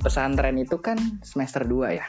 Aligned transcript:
pesantren 0.00 0.56
itu 0.56 0.80
kan 0.80 0.96
semester 1.22 1.62
2 1.62 1.98
ya. 2.00 2.06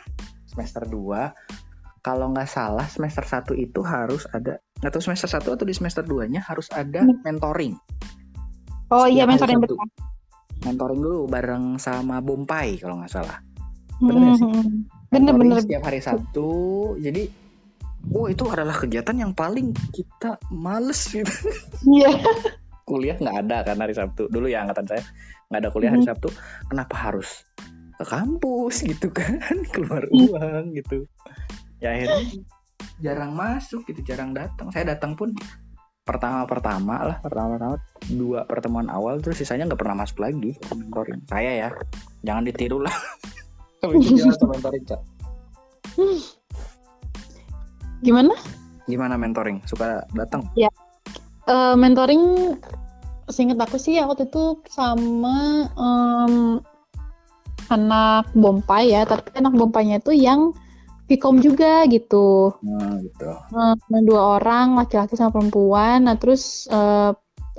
Semester 0.48 0.88
2 0.88 2.02
kalau 2.02 2.34
nggak 2.34 2.50
salah 2.50 2.90
semester 2.90 3.22
1 3.22 3.54
itu 3.56 3.86
harus 3.86 4.26
ada 4.34 4.58
atau 4.82 4.98
semester 4.98 5.30
1 5.30 5.54
atau 5.54 5.66
di 5.68 5.76
semester 5.78 6.02
2-nya 6.02 6.42
harus 6.42 6.66
ada 6.74 7.06
Hmm. 7.06 7.22
mentoring. 7.22 7.78
Oh 8.90 9.06
iya 9.06 9.24
Setiap 9.30 9.46
hari 9.46 9.56
mentoring 9.56 9.60
betul. 9.62 9.78
Mentoring 10.62 11.00
dulu 11.00 11.20
bareng 11.28 11.66
sama 11.78 12.18
Bompai 12.20 12.82
kalau 12.82 13.00
nggak 13.00 13.12
salah. 13.12 13.38
Bener? 14.02 14.34
Hmm, 14.34 14.90
Bener 15.12 15.34
bener. 15.38 15.62
setiap 15.62 15.86
hari 15.86 16.02
Sabtu. 16.02 16.50
Jadi 16.98 17.24
Oh 18.10 18.26
itu 18.26 18.50
adalah 18.50 18.74
kegiatan 18.74 19.14
yang 19.14 19.38
paling 19.38 19.78
kita 19.94 20.42
males 20.50 21.06
gitu. 21.06 21.30
Iya. 21.86 22.10
Kuliah 22.90 23.14
nggak 23.14 23.38
ada 23.46 23.58
kan 23.62 23.78
hari 23.78 23.94
Sabtu. 23.94 24.26
Dulu 24.26 24.50
ya 24.50 24.66
angkatan 24.66 24.90
saya 24.90 25.06
nggak 25.54 25.62
ada 25.62 25.70
kuliah 25.70 25.94
hari 25.94 26.02
Mhm. 26.02 26.10
Sabtu. 26.10 26.30
Kenapa 26.66 26.96
harus 26.98 27.46
ke 28.02 28.06
kampus 28.10 28.82
gitu 28.90 29.08
kan? 29.14 29.38
Keluar 29.70 30.04
Mhm. 30.10 30.18
uang 30.34 30.64
gitu. 30.74 31.06
Ya 31.78 31.94
akhirnya 31.94 32.42
jarang 33.02 33.34
masuk 33.38 33.86
gitu, 33.86 34.02
jarang 34.02 34.34
datang. 34.34 34.74
Saya 34.74 34.98
datang 34.98 35.14
pun 35.14 35.34
pertama-pertama 36.02 37.06
lah, 37.06 37.18
pertama-pertama 37.22 37.78
dua 38.10 38.42
pertemuan 38.50 38.90
awal 38.90 39.22
terus 39.22 39.38
sisanya 39.38 39.70
nggak 39.70 39.82
pernah 39.86 40.02
masuk 40.02 40.18
lagi 40.22 40.58
mentoring. 40.74 41.22
Saya 41.30 41.52
ya, 41.68 41.70
jangan 42.26 42.44
ditiru 42.50 42.82
lah. 42.82 42.94
Mentoring, 43.82 44.86
Cak. 44.86 45.02
Gimana? 48.06 48.34
Gimana 48.86 49.18
mentoring? 49.18 49.58
Suka 49.66 50.06
datang? 50.14 50.46
Eh, 50.54 51.74
mentoring 51.74 52.54
seinget 53.34 53.58
aku 53.58 53.82
sih 53.82 53.98
waktu 53.98 54.30
itu 54.30 54.62
sama 54.70 55.66
em, 55.74 56.62
anak 57.72 58.28
Bompai 58.36 58.92
ya, 58.92 59.08
tapi 59.08 59.32
anak 59.40 59.56
Bompainya 59.56 60.04
itu 60.04 60.12
yang 60.12 60.52
Vkom 61.08 61.44
juga 61.44 61.84
gitu. 61.92 62.56
Nah, 62.64 63.00
gitu. 63.04 63.32
Eh, 63.32 64.04
dua 64.08 64.40
orang 64.40 64.80
laki-laki 64.80 65.20
sama 65.20 65.36
perempuan. 65.36 66.08
Nah 66.08 66.16
terus 66.16 66.68
eh, 66.72 67.12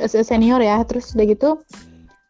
se- 0.08 0.24
senior 0.24 0.60
ya, 0.60 0.80
terus 0.88 1.12
udah 1.12 1.26
gitu 1.28 1.50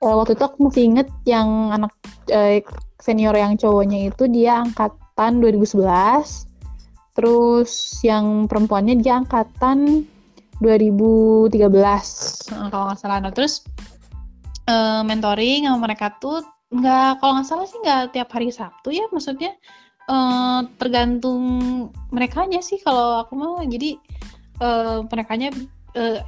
eh, 0.03 0.14
waktu 0.19 0.34
itu 0.34 0.42
aku 0.42 0.58
masih 0.66 0.83
inget 0.91 1.08
yang 1.22 1.70
anak 1.70 1.94
eh, 2.27 2.66
senior 2.98 3.34
yang 3.38 3.55
cowoknya 3.55 4.10
itu 4.10 4.27
dia 4.27 4.66
angkatan 4.66 5.38
2011. 5.38 6.50
Terus 7.12 7.70
yang 8.03 8.50
perempuannya 8.50 8.98
dia 8.98 9.22
angkatan 9.22 10.03
2013 10.58 11.55
eh, 11.55 12.69
kalau 12.70 12.84
nggak 12.91 12.98
salah. 12.98 13.19
Nah 13.22 13.30
terus 13.30 13.62
eh, 14.66 15.03
mentoring 15.06 15.70
sama 15.70 15.78
mereka 15.86 16.19
tuh 16.19 16.42
nggak 16.73 17.20
kalau 17.20 17.33
nggak 17.37 17.48
salah 17.48 17.69
sih 17.69 17.78
nggak 17.84 18.17
tiap 18.17 18.28
hari 18.33 18.48
Sabtu 18.48 18.89
ya 18.97 19.05
maksudnya 19.12 19.53
eh, 20.09 20.61
tergantung 20.81 21.42
mereka 22.09 22.48
sih. 22.65 22.81
Kalau 22.81 23.23
aku 23.23 23.33
mau 23.37 23.55
jadi 23.62 24.01
eh 24.62 24.98
merekanya 25.06 25.53
eh, 25.95 26.20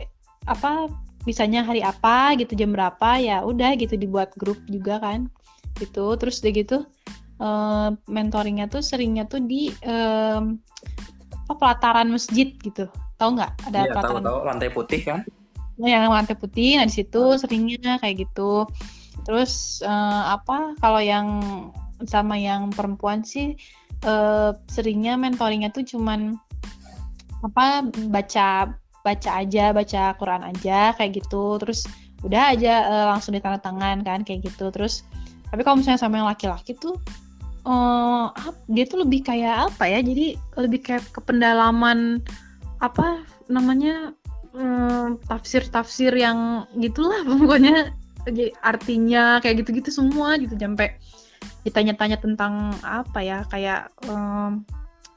apa 0.45 0.93
bisanya 1.25 1.65
hari 1.65 1.81
apa 1.81 2.37
gitu 2.37 2.53
jam 2.53 2.77
berapa 2.77 3.17
ya 3.17 3.41
udah 3.49 3.73
gitu 3.81 3.97
dibuat 3.97 4.37
grup 4.37 4.61
juga 4.69 5.01
kan 5.01 5.33
gitu. 5.81 6.13
Terus 6.21 6.45
udah 6.45 6.53
gitu 6.53 6.79
eh, 7.41 7.89
mentoringnya 8.07 8.69
tuh 8.69 8.85
seringnya 8.85 9.25
tuh 9.25 9.41
di 9.41 9.73
em, 9.81 10.61
apa 11.49 11.55
pelataran 11.57 12.13
masjid 12.13 12.53
gitu. 12.61 12.85
Tahu 13.17 13.31
nggak? 13.41 13.53
Ada 13.73 13.81
tahu 13.81 13.93
pelataran 13.97 14.23
tahu. 14.29 14.39
Lantai 14.45 14.71
putih 14.71 15.01
kan? 15.01 15.21
yang 15.75 16.07
lantai 16.07 16.39
putih. 16.39 16.79
Nah 16.79 16.87
di 16.87 16.95
situ 16.95 17.35
seringnya 17.35 17.99
kayak 17.99 18.29
gitu 18.29 18.69
terus 19.23 19.79
eh, 19.87 20.23
apa 20.35 20.75
kalau 20.83 20.99
yang 20.99 21.29
sama 22.05 22.35
yang 22.35 22.75
perempuan 22.75 23.23
sih 23.23 23.55
eh, 24.03 24.51
seringnya 24.67 25.15
mentoringnya 25.15 25.71
tuh 25.71 25.87
cuman 25.87 26.35
apa 27.45 27.87
baca 28.11 28.73
baca 29.05 29.31
aja 29.37 29.71
baca 29.71 30.17
Quran 30.19 30.43
aja 30.43 30.97
kayak 30.99 31.23
gitu. 31.23 31.61
Terus 31.63 31.87
udah 32.27 32.57
aja 32.57 32.73
eh, 32.91 33.07
langsung 33.15 33.37
ditanda 33.37 33.63
tangan 33.63 34.03
kan 34.03 34.27
kayak 34.27 34.49
gitu. 34.51 34.75
Terus 34.75 35.07
tapi 35.49 35.63
kalau 35.63 35.79
misalnya 35.79 36.03
sama 36.03 36.19
yang 36.19 36.29
laki-laki 36.29 36.75
tuh 36.75 36.99
ap- 38.35 38.65
dia 38.69 38.85
tuh 38.85 39.07
lebih 39.07 39.25
kayak 39.25 39.73
apa 39.73 39.89
ya 39.89 40.05
jadi 40.05 40.37
lebih 40.61 40.85
kayak 40.85 41.05
ke 41.15 41.21
pendalaman 41.25 42.21
apa 42.83 43.25
namanya 43.49 44.13
tafsir-tafsir 45.27 46.15
yang 46.15 46.69
gitulah 46.79 47.23
pokoknya 47.29 47.95
artinya 48.61 49.39
kayak 49.45 49.65
gitu-gitu 49.65 49.91
semua 49.93 50.37
gitu 50.41 50.57
sampai 50.57 50.97
ditanya-tanya 51.65 52.21
tentang 52.21 52.73
apa 52.85 53.21
ya 53.21 53.45
kayak 53.49 53.93
em, 54.05 54.65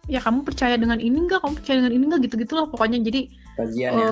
ya 0.08 0.20
kamu 0.24 0.44
percaya 0.48 0.80
dengan 0.80 1.00
ini 1.00 1.28
enggak 1.28 1.44
kamu 1.44 1.54
percaya 1.60 1.76
dengan 1.84 1.94
ini 1.94 2.04
enggak 2.08 2.22
gitu-gitulah 2.28 2.66
pokoknya. 2.72 3.00
Jadi 3.04 3.32
Kajian 3.60 3.92
ya. 3.96 4.10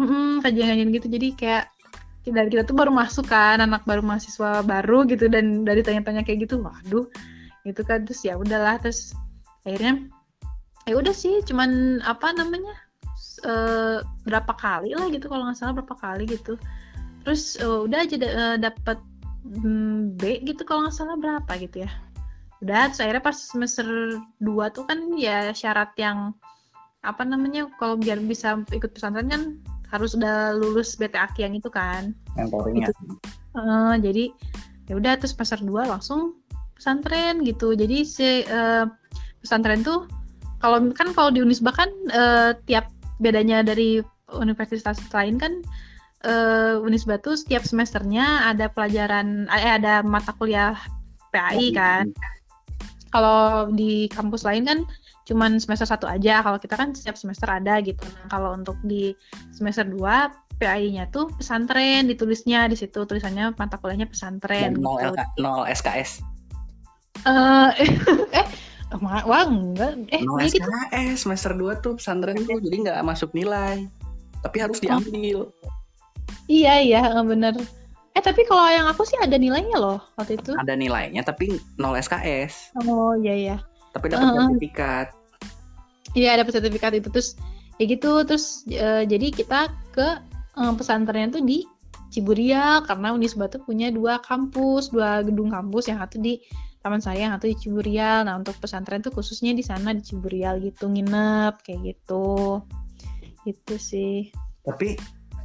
mm, 0.00 0.44
kajian-kajian 0.44 0.90
gitu. 0.92 1.06
Jadi 1.08 1.28
kayak 1.36 1.64
dari 2.22 2.48
kita 2.54 2.62
tuh 2.62 2.76
baru 2.78 2.94
masuk 2.94 3.26
kan 3.26 3.58
anak 3.58 3.82
baru 3.88 4.04
mahasiswa 4.04 4.64
baru 4.64 5.08
gitu. 5.08 5.28
Dan 5.32 5.64
dari 5.64 5.80
tanya-tanya 5.80 6.24
kayak 6.24 6.48
gitu 6.48 6.60
waduh 6.60 7.08
gitu 7.64 7.80
kan. 7.84 8.04
Terus 8.04 8.20
ya 8.24 8.36
udahlah 8.36 8.80
terus 8.80 9.16
akhirnya 9.64 10.08
ya 10.84 10.98
udah 10.98 11.14
sih 11.14 11.40
cuman 11.46 12.02
apa 12.02 12.34
namanya 12.34 12.74
eh, 13.46 14.02
berapa 14.26 14.52
kali 14.58 14.98
lah 14.98 15.06
gitu 15.14 15.30
kalau 15.30 15.46
nggak 15.46 15.58
salah 15.58 15.74
berapa 15.78 15.94
kali 15.94 16.26
gitu 16.26 16.58
terus 17.22 17.56
eh, 17.58 17.80
udah 17.86 17.98
aja 18.04 18.16
da- 18.18 18.34
eh, 18.34 18.56
dapat 18.58 18.98
mm, 19.46 20.18
B 20.18 20.22
gitu 20.46 20.62
kalau 20.66 20.86
nggak 20.86 20.96
salah 20.96 21.16
berapa 21.18 21.52
gitu 21.58 21.86
ya. 21.86 21.90
Udah 22.62 22.90
terus 22.90 23.02
akhirnya 23.02 23.24
pas 23.24 23.38
semester 23.38 23.86
2 24.38 24.74
tuh 24.74 24.86
kan 24.86 24.98
ya 25.18 25.50
syarat 25.50 25.90
yang 25.98 26.30
apa 27.02 27.26
namanya 27.26 27.66
kalau 27.82 27.98
biar 27.98 28.22
bisa 28.22 28.62
ikut 28.70 28.94
pesantren 28.94 29.26
kan 29.26 29.42
harus 29.90 30.14
udah 30.14 30.54
lulus 30.56 30.94
BTAK 30.94 31.42
yang 31.42 31.52
itu 31.58 31.68
kan. 31.68 32.14
Mentoringnya. 32.38 32.94
Eh, 33.58 33.94
jadi 34.00 34.24
ya 34.86 34.94
udah 34.98 35.12
terus 35.18 35.34
semester 35.34 35.60
2 35.62 35.90
langsung 35.90 36.38
pesantren 36.78 37.42
gitu. 37.42 37.74
Jadi 37.74 38.06
si 38.06 38.46
eh, 38.46 38.86
pesantren 39.42 39.82
tuh 39.82 40.06
kalau 40.62 40.78
kan 40.94 41.10
kalau 41.10 41.34
di 41.34 41.42
Unisba 41.42 41.74
kan 41.74 41.90
eh, 42.14 42.54
tiap 42.70 42.86
bedanya 43.18 43.66
dari 43.66 43.98
universitas 44.32 44.98
lain 45.12 45.36
kan 45.36 45.60
eh, 46.24 46.74
Unisba 46.78 47.18
tuh 47.18 47.34
setiap 47.38 47.62
semesternya 47.66 48.50
ada 48.50 48.70
pelajaran 48.70 49.46
eh 49.50 49.72
ada 49.78 50.02
mata 50.06 50.34
kuliah 50.34 50.78
PAI 51.32 51.72
kan 51.74 52.06
kalau 53.12 53.68
di 53.70 54.08
kampus 54.08 54.42
lain 54.48 54.64
kan 54.64 54.78
cuman 55.22 55.62
semester 55.62 55.86
satu 55.86 56.10
aja 56.10 56.42
kalau 56.42 56.58
kita 56.58 56.74
kan 56.74 56.90
setiap 56.98 57.14
semester 57.14 57.46
ada 57.46 57.78
gitu 57.78 58.02
nah 58.02 58.26
kalau 58.26 58.58
untuk 58.58 58.74
di 58.82 59.14
semester 59.54 59.86
2 59.86 60.58
PAI-nya 60.62 61.10
tuh 61.10 61.26
pesantren 61.34 62.06
ditulisnya 62.06 62.70
di 62.70 62.78
situ 62.78 63.02
tulisannya 63.02 63.54
mata 63.58 63.82
kuliahnya 63.82 64.06
pesantren 64.06 64.78
Dan 64.78 64.82
nol, 64.82 64.98
gitu. 65.02 65.14
LK, 65.14 65.20
nol 65.42 65.62
SKS. 65.66 66.10
Eh, 67.22 67.70
eh, 68.38 68.46
ma- 69.02 69.26
wah 69.26 69.42
enggak, 69.42 70.06
eh 70.10 70.22
Nol 70.22 70.38
jadi 70.46 70.62
tuh 70.62 70.70
SKS 70.70 71.16
semester 71.26 71.52
2 71.58 71.82
tuh 71.82 71.92
pesantren 71.98 72.38
tuh 72.38 72.62
jadi 72.62 72.76
nggak 72.86 72.98
masuk 73.02 73.34
nilai. 73.34 73.90
Tapi 74.42 74.56
harus 74.62 74.78
diambil. 74.78 75.50
Iya 76.46 76.82
iya 76.82 77.00
eh, 77.12 77.24
bener. 77.24 77.54
Eh 78.12 78.20
tapi 78.20 78.44
kalau 78.44 78.68
yang 78.68 78.84
aku 78.88 79.08
sih 79.08 79.16
ada 79.20 79.40
nilainya 79.40 79.76
loh 79.80 79.98
waktu 80.20 80.36
itu. 80.36 80.52
Ada 80.52 80.76
nilainya 80.76 81.24
tapi 81.24 81.56
nol 81.80 81.96
SKS. 81.96 82.76
Oh 82.84 83.16
iya 83.16 83.34
iya. 83.34 83.56
Tapi 83.96 84.12
dapat 84.12 84.26
Heeh. 84.28 84.46
sertifikat. 84.52 85.06
Iya 86.12 86.28
ada 86.36 86.44
sertifikat 86.44 86.92
itu 86.96 87.08
terus 87.08 87.40
ya 87.80 87.88
gitu 87.88 88.20
terus 88.28 88.68
eh, 88.68 89.08
jadi 89.08 89.32
kita 89.32 89.72
ke 89.96 90.08
eh, 90.60 90.72
pesantrennya 90.76 91.40
tuh 91.40 91.44
di 91.44 91.64
Ciburial 92.12 92.84
karena 92.84 93.16
Unisba 93.16 93.48
tuh 93.48 93.64
punya 93.64 93.88
dua 93.88 94.20
kampus, 94.20 94.92
dua 94.92 95.24
gedung 95.24 95.48
kampus 95.48 95.88
yang 95.88 95.96
satu 95.96 96.20
di 96.20 96.36
Taman 96.84 97.00
Sari, 97.00 97.24
yang 97.24 97.32
satu 97.40 97.48
di 97.48 97.56
Ciburial. 97.56 98.28
Nah 98.28 98.36
untuk 98.36 98.52
pesantren 98.60 99.00
tuh 99.00 99.16
khususnya 99.16 99.56
di 99.56 99.64
sana 99.64 99.96
di 99.96 100.04
Ciburial 100.04 100.60
gitu 100.60 100.92
nginep 100.92 101.64
kayak 101.64 101.80
gitu. 101.80 102.60
Gitu 103.48 103.74
sih. 103.80 104.28
Tapi 104.68 105.00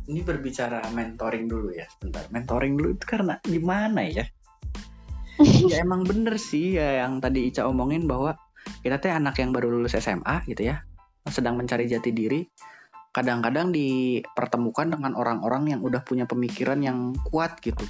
ini 0.08 0.24
berbicara 0.24 0.88
mentoring 0.96 1.46
dulu 1.52 1.76
ya 1.76 1.86
sebentar. 1.92 2.24
Mentoring 2.32 2.74
dulu 2.80 2.90
itu 2.96 3.06
karena 3.06 3.36
gimana 3.44 4.08
ya? 4.08 4.26
ya 5.38 5.78
emang 5.86 6.08
bener 6.08 6.40
sih 6.40 6.80
ya 6.80 7.06
yang 7.06 7.20
tadi 7.20 7.46
Ica 7.52 7.68
omongin 7.68 8.08
bahwa 8.08 8.40
kita 8.82 8.98
teh 9.04 9.12
anak 9.12 9.38
yang 9.40 9.52
baru 9.52 9.72
lulus 9.72 9.96
SMA 10.00 10.48
gitu 10.48 10.68
ya, 10.68 10.84
sedang 11.28 11.60
mencari 11.60 11.88
jati 11.88 12.12
diri. 12.16 12.42
Kadang-kadang 13.12 13.74
dipertemukan 13.74 14.94
dengan 14.94 15.18
orang-orang 15.18 15.74
yang 15.74 15.82
udah 15.82 16.06
punya 16.06 16.30
pemikiran 16.30 16.80
yang 16.84 17.18
kuat 17.28 17.58
gitu. 17.64 17.84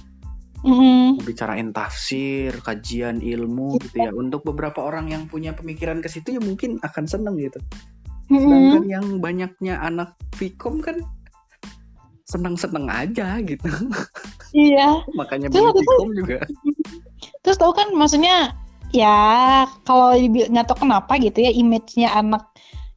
Mm-mm. 0.66 1.22
Bicarain 1.22 1.70
tafsir, 1.70 2.56
kajian 2.64 3.22
ilmu 3.22 3.78
gitu 3.78 4.08
ya. 4.08 4.12
Untuk 4.16 4.42
beberapa 4.48 4.82
orang 4.82 5.12
yang 5.12 5.30
punya 5.30 5.54
pemikiran 5.54 6.02
ke 6.02 6.10
situ 6.10 6.40
ya 6.40 6.42
mungkin 6.42 6.82
akan 6.82 7.06
seneng 7.06 7.38
gitu. 7.38 7.60
Mm-mm. 8.32 8.42
Sedangkan 8.42 8.86
yang 8.88 9.06
banyaknya 9.20 9.84
anak 9.84 10.16
Vkom 10.40 10.82
kan 10.82 11.04
seneng-seneng 12.28 12.92
aja 12.92 13.40
gitu. 13.42 13.72
Iya. 14.52 15.02
Makanya 15.20 15.48
Vkom 15.52 16.12
juga. 16.14 16.44
terus 17.48 17.64
tahu 17.64 17.72
kan 17.72 17.96
maksudnya 17.96 18.52
ya 18.92 19.64
kalau 19.88 20.12
nggak 20.20 20.68
tahu 20.68 20.84
kenapa 20.84 21.16
gitu 21.16 21.48
ya 21.48 21.52
image-nya 21.56 22.12
anak 22.12 22.44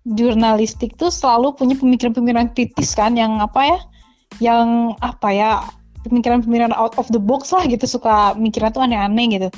jurnalistik 0.03 0.99
tuh 0.99 1.07
selalu 1.07 1.55
punya 1.55 1.79
pemikiran-pemikiran 1.79 2.51
kritis 2.51 2.99
kan 2.99 3.15
yang 3.15 3.39
apa 3.39 3.63
ya 3.63 3.79
yang 4.43 4.99
apa 5.07 5.29
ya 5.31 5.51
pemikiran-pemikiran 6.03 6.75
out 6.75 6.99
of 6.99 7.07
the 7.15 7.23
box 7.23 7.55
lah 7.55 7.63
gitu 7.71 7.87
suka 7.87 8.35
mikirnya 8.35 8.75
tuh 8.75 8.83
aneh-aneh 8.83 9.39
gitu 9.39 9.49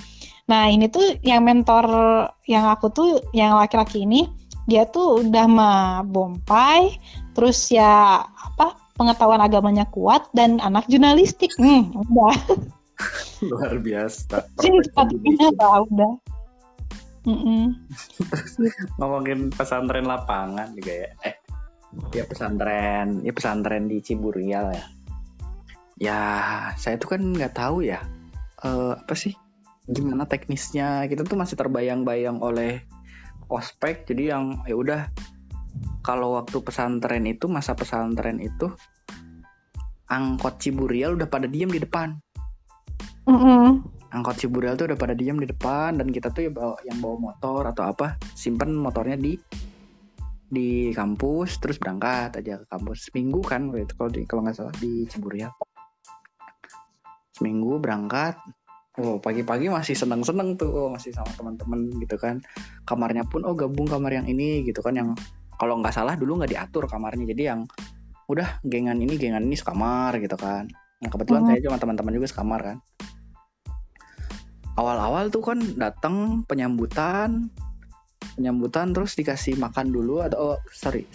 nah 0.45 0.69
ini 0.69 0.93
tuh 0.93 1.17
yang 1.25 1.49
mentor 1.49 1.89
yang 2.51 2.69
aku 2.69 2.93
tuh 2.93 3.23
yang 3.33 3.57
laki-laki 3.57 4.05
ini 4.05 4.29
dia 4.69 4.85
tuh 4.85 5.25
udah 5.25 5.47
mah 5.49 6.05
bompai 6.05 7.01
terus 7.33 7.73
ya 7.73 8.21
apa 8.29 8.82
pengetahuan 8.97 9.41
agamanya 9.41 9.89
kuat 9.89 10.29
dan 10.37 10.61
anak 10.61 10.87
jurnalistik. 10.89 11.53
Hmm 11.57 11.93
udah. 11.93 12.37
Luar 13.49 13.77
biasa. 13.83 14.47
Sini 14.61 14.79
sepatunya 14.87 15.51
udah 15.51 16.15
mm 17.23 17.39
-mm. 17.39 17.65
ngomongin 18.99 19.51
pesantren 19.55 20.07
lapangan 20.07 20.75
juga 20.75 21.07
ya 21.07 21.11
eh 21.23 21.37
ya 22.15 22.25
pesantren 22.27 23.23
ya 23.23 23.33
pesantren 23.35 23.87
di 23.87 24.03
Ciburial 24.03 24.75
ya. 24.75 24.87
Ya 26.03 26.19
saya 26.79 26.99
tuh 26.99 27.15
kan 27.15 27.23
nggak 27.23 27.55
tahu 27.55 27.87
ya 27.87 28.03
uh, 28.67 28.99
apa 28.99 29.15
sih 29.15 29.35
gimana 29.87 30.27
teknisnya. 30.27 31.07
Kita 31.07 31.27
tuh 31.27 31.39
masih 31.39 31.59
terbayang-bayang 31.59 32.43
oleh 32.43 32.83
ospek 33.53 34.09
jadi 34.09 34.37
yang 34.37 34.65
ya 34.65 34.75
udah 34.79 35.01
kalau 36.03 36.37
waktu 36.37 36.59
pesantren 36.61 37.25
itu 37.25 37.47
masa 37.47 37.79
pesantren 37.79 38.43
itu 38.43 38.69
angkot 40.11 40.61
Ciburial 40.61 41.17
udah 41.17 41.31
pada 41.31 41.47
diem 41.49 41.71
di 41.71 41.81
depan. 41.81 42.19
Mm 43.23 43.39
-hmm. 43.39 43.67
angkot 44.13 44.37
Ciburial 44.37 44.75
tuh 44.75 44.91
udah 44.91 44.99
pada 44.99 45.15
diem 45.15 45.39
di 45.39 45.49
depan 45.49 45.97
dan 45.97 46.11
kita 46.11 46.35
tuh 46.35 46.51
ya 46.51 46.53
bawa, 46.53 46.77
yang 46.85 46.99
bawa 47.01 47.17
motor 47.33 47.63
atau 47.71 47.87
apa 47.87 48.21
simpen 48.35 48.75
motornya 48.75 49.17
di 49.17 49.39
di 50.53 50.93
kampus 50.93 51.63
terus 51.63 51.81
berangkat 51.81 52.43
aja 52.43 52.61
ke 52.61 52.67
kampus. 52.69 53.09
Seminggu 53.09 53.41
kan 53.41 53.73
gitu 53.73 53.95
kalau 53.97 54.11
di 54.11 54.21
kalau 54.29 54.45
nggak 54.45 54.59
salah 54.59 54.75
di 54.77 55.09
Ciburial 55.09 55.55
seminggu 57.33 57.81
berangkat 57.81 58.37
Oh 59.01 59.17
pagi-pagi 59.17 59.73
masih 59.73 59.97
seneng-seneng 59.97 60.61
tuh 60.61 60.69
oh, 60.69 60.89
masih 60.93 61.17
sama 61.17 61.33
teman-teman 61.33 61.97
gitu 61.97 62.21
kan. 62.21 62.45
Kamarnya 62.85 63.25
pun 63.25 63.41
oh 63.49 63.57
gabung 63.57 63.89
kamar 63.89 64.21
yang 64.21 64.29
ini 64.29 64.69
gitu 64.69 64.85
kan 64.85 64.93
yang 64.93 65.17
kalau 65.63 65.79
nggak 65.79 65.95
salah 65.95 66.19
dulu 66.19 66.43
nggak 66.43 66.59
diatur 66.59 66.91
kamarnya. 66.91 67.23
Jadi 67.31 67.43
yang 67.47 67.63
udah 68.27 68.59
gengan 68.67 68.99
ini 68.99 69.15
gengan 69.15 69.47
ini 69.47 69.55
sekamar 69.55 70.19
gitu 70.19 70.35
kan. 70.35 70.67
Nah 70.99 71.07
kebetulan 71.07 71.47
hmm. 71.47 71.49
saya 71.55 71.59
cuma 71.63 71.79
teman-teman 71.79 72.13
juga 72.19 72.27
sekamar 72.27 72.61
kan. 72.67 72.77
Awal-awal 74.75 75.31
tuh 75.31 75.47
kan 75.47 75.63
datang 75.79 76.43
penyambutan 76.51 77.47
penyambutan 78.35 78.91
terus 78.91 79.15
dikasih 79.15 79.55
makan 79.61 79.93
dulu 79.95 80.25
atau 80.25 80.57
oh 80.57 80.59
sorry 80.75 81.07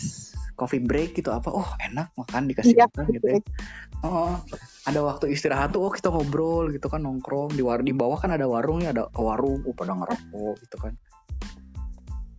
coffee 0.55 0.79
break 0.79 1.19
gitu 1.19 1.35
apa. 1.35 1.51
Oh 1.51 1.67
enak 1.83 2.15
makan 2.15 2.47
dikasih 2.47 2.79
ya, 2.79 2.87
makan 2.87 3.05
gitu 3.19 3.27
ya. 3.27 3.39
oh 4.07 4.39
ada 4.87 4.99
waktu 5.03 5.35
istirahat 5.35 5.75
tuh 5.75 5.83
oh 5.83 5.91
kita 5.91 6.07
ngobrol 6.07 6.71
gitu 6.71 6.87
kan 6.87 7.03
nongkrong. 7.03 7.51
Di 7.51 7.59
war 7.67 7.83
di 7.83 7.91
bawah 7.91 8.15
kan 8.15 8.31
ada 8.31 8.47
warung 8.47 8.79
ya 8.79 8.95
ada 8.95 9.11
warung. 9.11 9.59
Oh 9.67 9.75
pada 9.75 9.91
ngerokok 9.91 10.55
gitu 10.63 10.77
kan. 10.79 10.95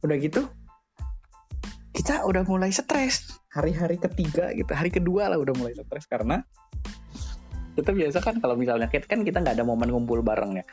Udah 0.01 0.17
gitu 0.17 0.49
kita 1.99 2.23
udah 2.23 2.47
mulai 2.47 2.71
stres. 2.71 3.27
Hari-hari 3.51 3.99
ketiga 3.99 4.55
gitu 4.55 4.71
hari 4.71 4.95
kedua 4.95 5.35
lah 5.35 5.39
udah 5.43 5.51
mulai 5.59 5.75
stres 5.75 6.07
karena 6.07 6.47
kita 7.75 7.91
biasa 7.91 8.23
kan 8.23 8.39
kalau 8.39 8.55
misalnya 8.55 8.87
kan 8.87 9.27
kita 9.27 9.43
nggak 9.43 9.59
ada 9.59 9.67
momen 9.67 9.91
ngumpul 9.91 10.23
bareng 10.23 10.63
ya. 10.63 10.65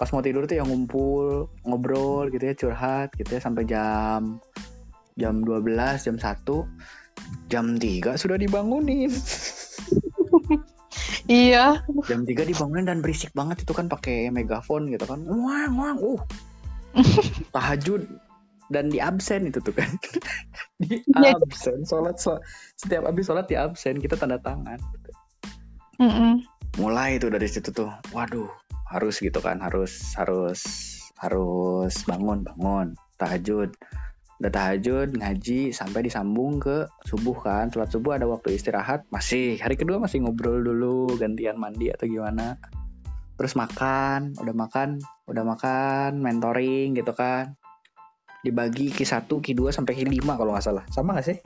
Pas 0.00 0.08
mau 0.16 0.24
tidur 0.24 0.48
tuh 0.48 0.56
yang 0.56 0.72
ngumpul 0.72 1.52
ngobrol 1.68 2.32
gitu 2.32 2.40
ya 2.40 2.56
curhat 2.56 3.12
gitu 3.20 3.36
ya 3.36 3.40
sampai 3.44 3.68
jam 3.68 4.40
jam 5.20 5.44
12 5.44 5.76
jam 6.00 6.16
1 6.16 7.52
jam 7.52 7.64
3 7.76 8.16
sudah 8.16 8.40
dibangunin. 8.40 9.12
Iya. 11.26 11.82
Jam 12.06 12.22
3 12.22 12.46
dibangunin 12.46 12.86
dan 12.86 13.02
berisik 13.02 13.34
banget 13.34 13.66
itu 13.66 13.74
kan 13.74 13.90
pakai 13.90 14.30
megafon 14.30 14.86
gitu 14.94 15.10
kan. 15.10 15.26
Wang 15.26 15.74
wang 15.74 15.98
uh. 15.98 16.22
Tahajud 17.54 18.06
dan 18.68 18.90
di 18.90 18.98
absen 18.98 19.46
itu 19.46 19.62
tuh 19.62 19.74
kan. 19.74 19.90
Di 20.82 21.00
iya. 21.00 21.32
absen 21.32 21.88
sholat 21.88 22.20
sholat. 22.20 22.44
Setiap 22.76 23.08
habis 23.08 23.24
sholat 23.24 23.48
di 23.48 23.56
absen 23.56 23.96
kita 23.96 24.20
tanda 24.20 24.36
tangan 24.36 24.76
mm 25.96 26.04
-mm. 26.04 26.32
mulai 26.76 27.16
itu 27.16 27.32
dari 27.32 27.48
situ 27.48 27.72
tuh. 27.72 27.88
Waduh 28.12 28.48
harus 28.86 29.18
gitu 29.18 29.42
kan 29.42 29.58
harus 29.64 30.14
harus 30.14 30.60
harus 31.16 31.94
bangun 32.04 32.44
bangun. 32.44 32.92
Tahajud. 33.16 33.72
Udah 34.36 34.52
tahajud 34.52 35.16
ngaji 35.16 35.72
sampai 35.72 36.04
disambung 36.04 36.60
ke 36.60 36.84
subuh 37.08 37.40
kan. 37.40 37.72
Sholat 37.72 37.88
subuh 37.88 38.20
ada 38.20 38.28
waktu 38.28 38.52
istirahat 38.52 39.08
masih. 39.08 39.56
Hari 39.56 39.80
kedua 39.80 39.96
masih 39.96 40.28
ngobrol 40.28 40.60
dulu 40.60 41.16
gantian 41.16 41.56
mandi 41.56 41.88
atau 41.88 42.04
gimana. 42.04 42.60
Terus 43.40 43.56
makan 43.56 44.36
udah 44.36 44.54
makan 44.56 45.00
udah 45.24 45.44
makan 45.44 46.20
mentoring 46.20 46.92
gitu 46.92 47.16
kan 47.16 47.56
dibagi 48.46 48.94
Q1, 48.94 49.26
Q2 49.26 49.74
sampai 49.74 49.98
Q5 49.98 50.22
kalau 50.22 50.54
nggak 50.54 50.64
salah. 50.64 50.84
Sama 50.94 51.18
nggak 51.18 51.26
sih? 51.26 51.36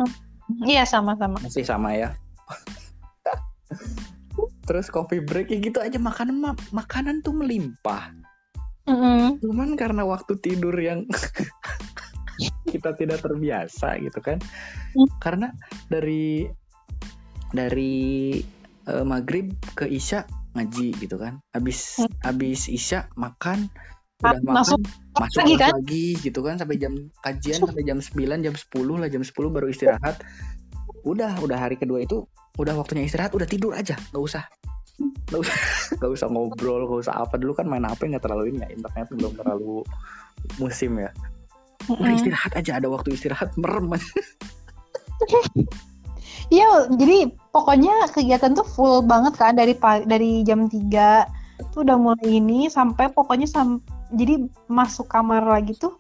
Iya, 0.69 0.85
sama-sama. 0.85 1.41
Masih 1.41 1.65
sama 1.65 1.97
ya. 1.97 2.13
Terus 4.69 4.93
coffee 4.93 5.25
break 5.25 5.49
ya 5.49 5.59
gitu 5.59 5.81
aja 5.81 5.97
makanan 5.97 6.55
makanan 6.71 7.25
tuh 7.25 7.35
melimpah. 7.35 8.13
Mm 8.85 8.97
-hmm. 8.97 9.25
Cuman 9.41 9.71
karena 9.81 10.05
waktu 10.05 10.37
tidur 10.39 10.77
yang 10.77 11.07
kita 12.71 12.97
tidak 12.97 13.19
terbiasa 13.21 13.99
gitu 14.01 14.19
kan 14.23 14.39
hmm. 14.95 15.11
karena 15.21 15.53
dari 15.91 16.49
dari 17.51 18.39
uh, 18.87 19.05
maghrib 19.05 19.51
ke 19.75 19.91
isya 19.91 20.25
ngaji 20.55 20.95
gitu 20.99 21.19
kan 21.19 21.43
habis 21.55 22.03
habis 22.23 22.71
isya 22.71 23.11
makan 23.15 23.71
udah 24.21 24.37
makan 24.45 24.53
masuk, 24.53 24.81
masuk 25.17 25.41
lagi, 25.41 25.55
kan? 25.57 25.73
lagi 25.81 26.07
gitu 26.21 26.41
kan 26.45 26.55
sampai 26.61 26.77
jam 26.77 26.93
kajian 27.25 27.59
sampai 27.65 27.83
jam 27.85 27.99
9 27.99 28.45
jam 28.45 28.55
10 28.55 29.01
lah 29.01 29.09
jam 29.09 29.23
10 29.25 29.33
baru 29.49 29.67
istirahat. 29.73 30.21
Udah 31.09 31.41
udah 31.41 31.57
hari 31.57 31.81
kedua 31.81 32.05
itu 32.05 32.29
udah 32.61 32.77
waktunya 32.77 33.09
istirahat 33.09 33.33
udah 33.33 33.49
tidur 33.49 33.73
aja. 33.73 33.97
Nggak 34.13 34.25
usah. 34.25 34.45
Nggak 35.33 35.41
usah. 35.49 35.57
Nggak 36.01 36.11
usah 36.13 36.27
ngobrol 36.29 36.85
nggak 36.85 37.01
usah 37.09 37.15
apa. 37.25 37.35
Dulu 37.41 37.53
kan 37.57 37.67
main 37.67 37.89
apa 37.89 38.05
nggak 38.05 38.25
terlalu 38.25 38.53
ini 38.53 38.65
ya 38.65 38.69
internet 38.77 39.09
belum 39.17 39.33
terlalu 39.41 39.81
musim 40.61 41.01
ya. 41.01 41.11
Udah 41.89 42.13
istirahat 42.13 42.53
aja 42.61 42.77
ada 42.77 42.93
waktu 42.93 43.17
istirahat 43.17 43.57
merem 43.57 43.89
Iya, 46.51 46.91
jadi 46.99 47.31
pokoknya 47.55 48.11
kegiatan 48.11 48.59
tuh 48.59 48.67
full 48.67 49.07
banget 49.07 49.39
kan 49.39 49.55
dari 49.55 49.79
dari 50.03 50.43
jam 50.43 50.67
3 50.67 51.71
tuh 51.71 51.87
udah 51.87 51.95
mulai 51.95 52.41
ini 52.41 52.67
sampai 52.67 53.13
pokoknya 53.13 53.47
sam 53.47 53.79
jadi 54.15 54.47
masuk 54.67 55.07
kamar 55.11 55.43
lagi 55.47 55.75
tuh 55.79 55.99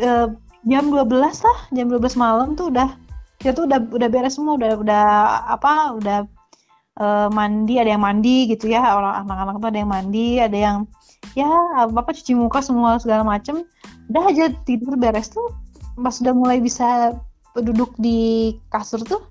uh, 0.00 0.32
jam 0.64 0.84
12 0.88 1.12
lah, 1.20 1.58
jam 1.76 1.86
12 1.92 2.16
malam 2.16 2.56
tuh 2.56 2.72
udah 2.72 2.96
ya 3.44 3.52
tuh 3.52 3.68
udah 3.68 3.78
udah 3.92 4.08
beres 4.08 4.40
semua, 4.40 4.56
udah 4.56 4.80
udah 4.80 5.04
apa, 5.52 6.00
udah 6.00 6.18
uh, 7.00 7.28
mandi, 7.28 7.76
ada 7.76 7.92
yang 7.92 8.04
mandi 8.04 8.48
gitu 8.48 8.72
ya, 8.72 8.80
orang 8.96 9.28
anak-anak 9.28 9.54
tuh 9.60 9.68
ada 9.68 9.78
yang 9.84 9.92
mandi, 9.92 10.28
ada 10.40 10.56
yang 10.56 10.76
ya 11.36 11.48
bapak 11.92 12.16
cuci 12.16 12.32
muka 12.32 12.64
semua 12.64 12.96
segala 12.96 13.24
macem. 13.24 13.68
Udah 14.08 14.24
aja 14.32 14.52
tidur 14.64 14.96
beres 14.96 15.32
tuh 15.32 15.52
pas 15.94 16.16
udah 16.18 16.34
mulai 16.34 16.58
bisa 16.58 17.14
duduk 17.54 17.94
di 18.00 18.50
kasur 18.72 19.04
tuh 19.04 19.22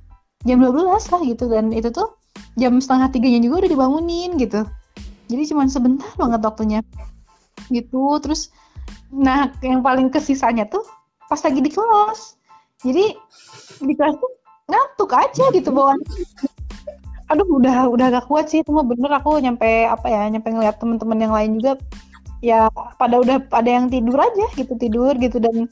jam 0.45 0.61
12 0.61 0.85
lah 0.85 1.21
gitu. 1.25 1.45
Dan 1.49 1.73
itu 1.73 1.89
tuh 1.89 2.13
jam 2.61 2.77
setengah 2.77 3.09
tiganya 3.09 3.41
juga 3.41 3.65
udah 3.65 3.71
dibangunin 3.73 4.37
gitu. 4.37 4.61
Jadi 5.31 5.43
cuma 5.49 5.65
sebentar 5.65 6.09
banget 6.19 6.45
waktunya 6.45 6.79
gitu. 7.69 8.17
Terus 8.19 8.49
nah 9.13 9.53
yang 9.61 9.85
paling 9.85 10.09
kesisanya 10.09 10.65
tuh 10.67 10.83
pas 11.29 11.39
lagi 11.39 11.59
di 11.61 11.71
kelas. 11.71 12.35
Jadi 12.83 13.05
di 13.83 13.93
kelas 13.95 14.15
tuh 14.19 14.31
ngantuk 14.67 15.11
aja 15.11 15.43
gitu 15.51 15.69
bawaan 15.75 15.99
aduh 17.31 17.47
udah 17.57 17.89
udah 17.89 18.07
gak 18.13 18.27
kuat 18.29 18.51
sih. 18.51 18.61
Itu 18.61 18.75
mah 18.75 18.85
bener 18.85 19.09
aku 19.09 19.39
nyampe 19.39 19.87
apa 19.87 20.07
ya 20.11 20.27
nyampe 20.29 20.51
ngeliat 20.51 20.77
teman-teman 20.77 21.19
yang 21.19 21.33
lain 21.33 21.51
juga 21.57 21.79
ya 22.43 22.67
pada 22.99 23.23
udah 23.23 23.39
ada 23.55 23.69
yang 23.71 23.87
tidur 23.87 24.19
aja 24.19 24.45
gitu 24.59 24.73
tidur 24.77 25.15
gitu. 25.17 25.39
Dan 25.39 25.71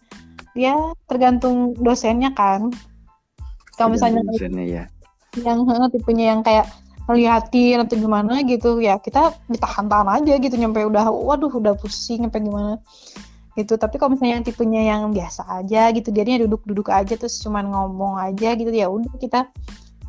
ya 0.58 0.96
tergantung 1.06 1.76
dosennya 1.78 2.32
kan. 2.34 2.72
Kalau 3.78 3.94
misalnya 3.94 4.26
dosennya 4.26 4.66
ya. 4.66 4.84
Yang 5.40 5.64
tipenya 5.96 6.36
yang 6.36 6.42
kayak 6.44 6.68
ngeliatin 7.10 7.82
atau 7.86 7.96
gimana 7.98 8.42
gitu. 8.46 8.78
Ya 8.82 8.98
kita 8.98 9.34
ditahan-tahan 9.50 10.22
aja 10.22 10.34
gitu 10.38 10.56
nyampe 10.58 10.82
udah 10.86 11.10
waduh 11.10 11.52
udah 11.54 11.74
pusing 11.78 12.26
nyampe 12.28 12.42
gimana. 12.42 12.78
Gitu. 13.58 13.76
Tapi 13.76 14.00
kalau 14.00 14.16
misalnya 14.16 14.42
yang 14.42 14.46
tipenya 14.46 14.82
yang 14.82 15.02
biasa 15.12 15.42
aja 15.48 15.92
gitu 15.92 16.10
dia 16.14 16.24
duduk-duduk 16.24 16.88
aja 16.92 17.14
terus 17.18 17.38
cuman 17.44 17.68
ngomong 17.68 18.18
aja 18.18 18.56
gitu 18.56 18.72
ya 18.72 18.88
udah 18.88 19.12
kita 19.20 19.50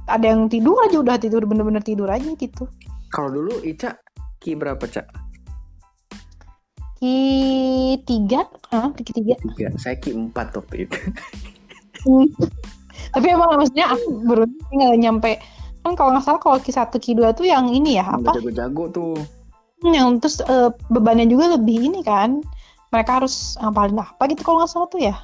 ada 0.07 0.27
yang 0.35 0.51
tidur 0.51 0.75
aja 0.83 0.99
udah 0.99 1.17
tidur 1.19 1.43
bener-bener 1.47 1.83
tidur 1.83 2.11
aja 2.11 2.27
gitu. 2.39 2.67
Kalau 3.13 3.29
dulu 3.29 3.61
Ica 3.63 3.99
ki 4.43 4.59
berapa 4.59 4.83
cak 4.83 5.07
Ki 7.03 7.99
tiga, 8.07 8.47
ah 8.71 8.95
Ki 8.95 9.03
tiga. 9.11 9.35
Tiga, 9.35 9.75
saya 9.75 9.99
Ki 9.99 10.15
empat 10.15 10.55
waktu 10.55 10.87
itu. 10.87 10.99
Tapi 13.13 13.27
emang 13.27 13.59
maksudnya 13.59 13.91
aku 13.91 14.23
beruntung 14.23 14.71
nggak 14.71 15.01
nyampe 15.03 15.33
kan 15.83 15.93
kalau 15.95 16.15
nggak 16.15 16.25
salah 16.25 16.41
kalau 16.41 16.59
Ki 16.59 16.71
satu 16.71 16.97
Ki 16.97 17.13
dua 17.13 17.31
tuh 17.31 17.45
yang 17.45 17.67
ini 17.69 17.99
ya 17.99 18.07
apa? 18.07 18.39
Jago-jago 18.39 18.85
tuh. 18.91 19.15
Yang 19.83 20.09
terus 20.23 20.37
eh, 20.43 20.71
bebannya 20.89 21.27
juga 21.27 21.59
lebih 21.59 21.91
ini 21.91 22.01
kan. 22.03 22.39
Mereka 22.93 23.25
harus 23.25 23.57
ngapalin 23.59 23.99
apa 23.99 24.23
gitu 24.31 24.43
kalau 24.43 24.63
nggak 24.63 24.71
salah 24.71 24.89
tuh 24.89 25.01
ya. 25.03 25.17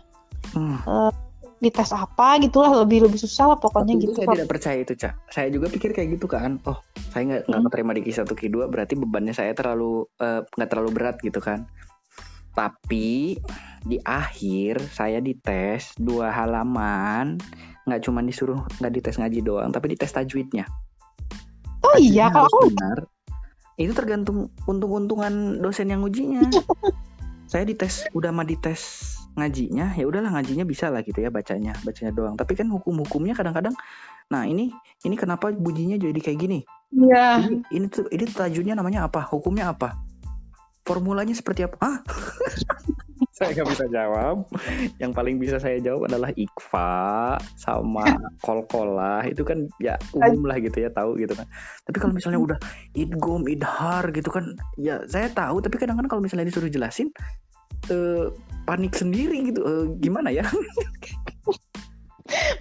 Hmm. 0.52 0.78
Eh, 0.82 1.10
dites 1.58 1.90
apa 1.90 2.38
gitulah 2.38 2.70
lebih 2.86 3.02
lebih 3.06 3.18
susah 3.18 3.50
lah 3.50 3.58
pokoknya 3.58 3.98
Waktu 3.98 4.02
itu 4.02 4.12
gitu. 4.14 4.18
saya 4.22 4.28
tidak 4.30 4.50
percaya 4.50 4.78
itu, 4.78 4.92
Cak. 4.94 5.14
Saya 5.28 5.48
juga 5.50 5.66
pikir 5.66 5.90
kayak 5.90 6.08
gitu 6.14 6.26
kan. 6.30 6.62
Oh, 6.64 6.78
saya 7.10 7.22
nggak 7.26 7.42
nggak 7.46 7.58
Hmm. 7.58 7.66
keterima 7.70 7.92
di 7.98 8.02
Ki1 8.06 8.30
Ki2 8.30 8.56
berarti 8.70 8.94
bebannya 8.94 9.34
saya 9.34 9.52
terlalu 9.54 10.06
eh, 10.18 10.40
nggak 10.46 10.68
terlalu 10.70 10.90
berat 10.94 11.16
gitu 11.20 11.38
kan. 11.38 11.66
Tapi 12.58 13.38
di 13.86 13.98
akhir 14.02 14.82
saya 14.90 15.22
dites 15.22 15.94
dua 15.94 16.34
halaman, 16.34 17.38
nggak 17.86 18.02
cuma 18.02 18.18
disuruh 18.26 18.66
nggak 18.82 18.92
dites 18.98 19.14
ngaji 19.22 19.46
doang, 19.46 19.70
tapi 19.70 19.94
dites 19.94 20.10
tajwidnya. 20.10 20.66
Oh 21.86 21.94
iya 21.94 22.26
Tajwidnya 22.26 22.34
kalau 22.34 22.50
harus 22.50 22.58
aku 22.58 22.68
benar. 22.74 22.98
Itu 23.78 23.92
tergantung 23.94 24.50
untung-untungan 24.66 25.62
dosen 25.62 25.94
yang 25.94 26.02
ujinya. 26.02 26.42
saya 27.48 27.64
dites 27.64 28.04
udah 28.12 28.28
mah 28.28 28.44
dites 28.44 29.16
ngajinya 29.40 29.96
ya 29.96 30.04
udahlah 30.04 30.36
ngajinya 30.36 30.68
bisa 30.68 30.92
lah 30.92 31.00
gitu 31.00 31.24
ya 31.24 31.32
bacanya 31.32 31.72
bacanya 31.80 32.12
doang 32.12 32.36
tapi 32.36 32.52
kan 32.52 32.68
hukum-hukumnya 32.68 33.32
kadang-kadang 33.32 33.72
nah 34.28 34.44
ini 34.44 34.68
ini 35.06 35.16
kenapa 35.16 35.48
bunyinya 35.56 35.96
jadi 35.96 36.20
kayak 36.20 36.38
gini 36.44 36.60
iya. 36.92 37.40
ini 37.40 37.64
ini 37.72 37.86
tuh 37.88 38.04
ini 38.12 38.28
tajwidnya 38.28 38.76
namanya 38.76 39.08
apa 39.08 39.24
hukumnya 39.24 39.72
apa 39.72 39.96
formulanya 40.88 41.36
seperti 41.36 41.68
apa? 41.68 41.76
Ah. 41.84 41.98
Saya 43.38 43.54
nggak 43.54 43.70
bisa 43.70 43.86
jawab. 43.86 44.36
Yang 44.98 45.12
paling 45.14 45.38
bisa 45.38 45.62
saya 45.62 45.78
jawab 45.78 46.10
adalah 46.10 46.34
ikfa 46.34 47.38
sama 47.54 48.02
kol-kolah. 48.42 49.22
Itu 49.30 49.46
kan 49.46 49.70
ya 49.78 49.94
umum 50.10 50.50
lah 50.50 50.58
gitu 50.58 50.82
ya 50.82 50.90
tahu 50.90 51.14
gitu 51.22 51.38
kan. 51.38 51.46
Tapi 51.86 51.96
kalau 52.02 52.18
misalnya 52.18 52.42
udah 52.42 52.58
idgom 52.98 53.46
idhar 53.46 54.10
gitu 54.10 54.34
kan 54.34 54.58
ya 54.74 55.06
saya 55.06 55.30
tahu. 55.30 55.62
Tapi 55.62 55.78
kadang-kadang 55.78 56.10
kalau 56.10 56.22
misalnya 56.26 56.50
disuruh 56.50 56.66
jelasin 56.66 57.14
eh, 57.94 58.26
panik 58.66 58.98
sendiri 58.98 59.54
gitu. 59.54 59.62
Eh, 59.62 59.86
gimana 60.02 60.34
ya? 60.34 60.42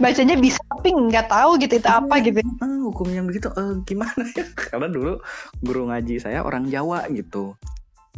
Bacanya 0.02 0.38
bisa 0.38 0.62
tapi 0.78 0.94
nggak 0.94 1.26
tahu 1.26 1.58
gitu 1.58 1.82
itu 1.82 1.90
apa 1.90 2.22
gitu. 2.22 2.38
Eh, 2.38 2.78
hukum 2.86 3.10
yang 3.10 3.26
begitu. 3.26 3.50
Eh, 3.50 3.82
gimana 3.82 4.30
ya? 4.38 4.46
Karena 4.70 4.94
dulu 4.94 5.18
guru 5.66 5.90
ngaji 5.90 6.22
saya 6.22 6.46
orang 6.46 6.70
Jawa 6.70 7.10
gitu 7.10 7.58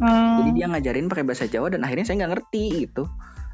Hmm. 0.00 0.40
jadi 0.40 0.50
dia 0.56 0.66
ngajarin 0.72 1.06
pakai 1.12 1.24
bahasa 1.28 1.44
Jawa 1.44 1.68
dan 1.68 1.84
akhirnya 1.84 2.08
saya 2.08 2.24
nggak 2.24 2.32
ngerti 2.32 2.64
gitu. 2.88 3.04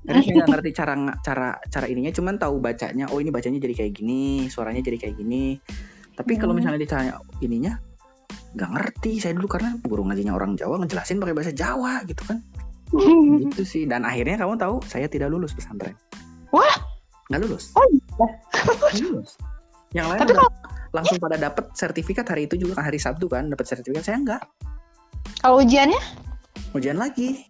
Akhirnya 0.06 0.22
saya 0.22 0.34
nggak 0.38 0.50
ngerti 0.54 0.70
cara 0.78 0.92
cara 1.26 1.48
cara 1.66 1.86
ininya 1.90 2.12
cuman 2.14 2.34
tahu 2.38 2.54
bacanya 2.62 3.10
oh 3.10 3.18
ini 3.18 3.34
bacanya 3.34 3.58
jadi 3.58 3.74
kayak 3.74 3.92
gini 3.98 4.46
suaranya 4.46 4.82
jadi 4.86 4.98
kayak 5.02 5.14
gini. 5.18 5.58
Tapi 6.14 6.38
kalau 6.38 6.54
Hmm. 6.54 6.62
misalnya 6.62 6.80
ditanya 6.80 7.12
ininya 7.42 7.74
nggak 8.56 8.70
ngerti 8.72 9.20
saya 9.20 9.34
dulu 9.34 9.50
karena 9.50 9.74
guru 9.82 10.06
ngajinya 10.06 10.32
orang 10.32 10.54
Jawa 10.54 10.80
ngejelasin 10.80 11.18
pakai 11.18 11.34
bahasa 11.34 11.52
Jawa 11.52 12.06
gitu 12.06 12.22
kan. 12.22 12.38
Gitu 13.42 13.62
sih. 13.66 13.82
Dan 13.90 14.06
akhirnya 14.06 14.38
kamu 14.38 14.54
tahu 14.56 14.78
saya 14.86 15.10
tidak 15.10 15.34
lulus 15.34 15.50
pesantren. 15.52 15.98
Wah. 16.54 16.78
nggak 17.26 17.42
lulus. 17.42 17.74
Oh 17.74 17.82
iya. 17.90 18.26
Lulus. 19.02 19.34
Yang 19.90 20.06
lain 20.14 20.20
Tapi 20.22 20.32
udah 20.38 20.50
langsung 20.94 21.18
pada 21.18 21.36
dapat 21.36 21.64
sertifikat 21.74 22.22
hari 22.30 22.46
itu 22.46 22.54
juga 22.54 22.78
hari 22.78 23.02
Sabtu 23.02 23.26
kan 23.26 23.50
dapat 23.50 23.66
sertifikat 23.66 24.06
saya 24.06 24.16
enggak 24.22 24.42
Kalau 25.42 25.58
ujiannya, 25.60 25.98
ujian 26.76 27.00
lagi. 27.00 27.48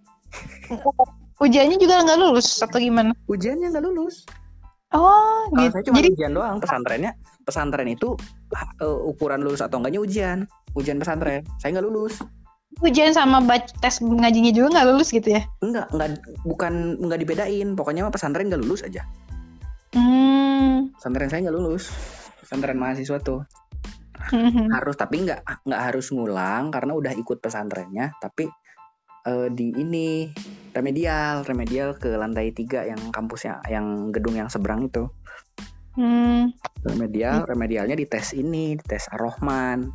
Ujiannya 1.36 1.76
juga 1.76 2.00
nggak 2.00 2.18
lulus 2.18 2.64
atau 2.64 2.80
gimana? 2.80 3.12
ujiannya 3.28 3.68
nggak 3.68 3.84
lulus. 3.84 4.24
Oh, 4.94 5.50
gitu. 5.52 5.74
saya 5.74 5.82
cuma 5.84 5.98
Jadi 6.00 6.10
ujian 6.14 6.32
doang 6.32 6.56
pesantrennya. 6.62 7.12
Pesantren 7.42 7.88
itu 7.90 8.14
uh, 8.80 8.98
ukuran 9.10 9.42
lulus 9.42 9.60
atau 9.60 9.82
enggaknya 9.82 10.00
ujian. 10.00 10.38
Ujian 10.78 10.96
pesantren. 11.02 11.42
Saya 11.58 11.76
nggak 11.76 11.86
lulus. 11.90 12.22
Ujian 12.80 13.12
sama 13.12 13.42
tes 13.80 14.00
ngajinya 14.00 14.52
juga 14.52 14.78
nggak 14.78 14.86
lulus 14.92 15.08
gitu 15.08 15.32
ya? 15.32 15.42
enggak 15.64 15.88
enggak 15.92 16.20
bukan 16.46 16.96
enggak 17.02 17.18
dibedain. 17.20 17.68
Pokoknya 17.74 18.06
mah 18.06 18.14
pesantren 18.14 18.48
nggak 18.48 18.62
lulus 18.62 18.86
aja. 18.86 19.02
Hmm. 19.96 20.92
pesantren 20.96 21.28
saya 21.28 21.40
nggak 21.48 21.56
lulus. 21.56 21.90
Pesantren 22.40 22.78
mahasiswa 22.78 23.18
tuh. 23.20 23.42
Harus 24.72 24.96
tapi 24.96 25.26
nggak 25.26 25.66
nggak 25.66 25.82
harus 25.82 26.08
ngulang 26.14 26.70
karena 26.70 26.92
udah 26.94 27.12
ikut 27.14 27.38
pesantrennya 27.38 28.16
tapi 28.18 28.48
eh, 29.26 29.48
di 29.52 29.74
ini 29.74 30.30
remedial 30.76 31.42
remedial 31.42 31.96
ke 31.96 32.14
lantai 32.14 32.52
tiga 32.52 32.84
yang 32.84 33.00
kampusnya 33.10 33.64
yang 33.66 34.12
gedung 34.12 34.36
yang 34.36 34.52
seberang 34.52 34.86
itu. 34.86 35.08
Hmm. 35.96 36.52
remedial 36.84 37.48
remedialnya 37.48 37.96
di 37.96 38.04
tes 38.04 38.36
ini 38.36 38.76
di 38.76 38.84
tes 38.84 39.08
ar-Rahman. 39.08 39.88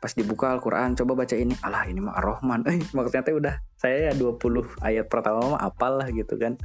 Pas 0.00 0.12
dibuka 0.16 0.48
Al-Quran 0.48 0.96
coba 0.96 1.12
baca 1.12 1.36
ini 1.36 1.52
alah 1.60 1.84
ini 1.84 2.00
mah 2.00 2.16
ar-Rahman. 2.16 2.64
Eh 2.72 2.80
maksudnya 2.96 3.20
teh 3.20 3.36
udah 3.36 3.54
saya 3.76 4.10
ya 4.10 4.12
20 4.16 4.40
ayat 4.80 5.12
pertama 5.12 5.54
mah 5.54 5.60
apal 5.60 6.00
lah 6.00 6.08
gitu 6.08 6.40
kan. 6.40 6.56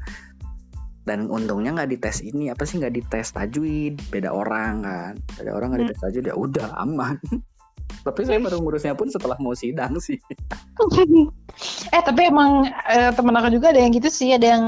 Dan 1.03 1.27
untungnya 1.27 1.75
nggak 1.75 1.91
dites 1.91 2.23
ini 2.23 2.47
apa 2.47 2.63
sih 2.63 2.79
nggak 2.79 2.95
dites 2.95 3.35
tajwid? 3.35 3.99
Beda 4.07 4.31
orang 4.31 4.87
kan. 4.87 5.13
Beda 5.35 5.51
orang 5.51 5.75
nggak 5.75 5.81
dites 5.91 5.99
tajwid 5.99 6.25
ya 6.31 6.35
udah 6.39 6.67
aman 6.79 7.19
tapi 8.01 8.25
saya 8.25 8.41
baru 8.41 8.61
ngurusnya 8.61 8.97
pun 8.97 9.07
setelah 9.09 9.37
mau 9.37 9.53
sidang 9.53 9.97
sih 10.01 10.17
eh 11.95 12.01
tapi 12.01 12.21
emang 12.31 12.67
eh, 12.89 13.11
temen 13.13 13.35
aku 13.35 13.49
juga 13.53 13.71
ada 13.71 13.79
yang 13.81 13.93
gitu 13.93 14.09
sih, 14.09 14.33
ada 14.33 14.57
yang 14.57 14.65